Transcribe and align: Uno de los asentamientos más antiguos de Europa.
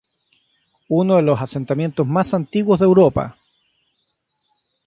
Uno 0.89 1.17
de 1.17 1.21
los 1.21 1.39
asentamientos 1.43 2.07
más 2.07 2.33
antiguos 2.33 2.79
de 2.79 2.85
Europa. 2.85 3.37